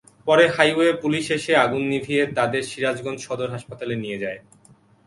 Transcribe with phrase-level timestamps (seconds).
[0.27, 4.39] পরে highway police এসে আগুন নিভিয়ে তাঁদের সিরাজগঞ্জ সদর হাসপাতালে নিয়ে যায়।